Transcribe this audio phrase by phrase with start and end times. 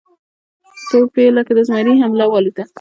[0.89, 2.63] توپ یې لکه د زمري حمله والوته